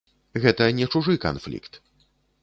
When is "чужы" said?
0.95-1.13